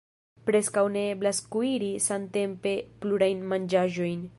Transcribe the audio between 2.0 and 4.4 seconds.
samtempe plurajn manĝaĵojn.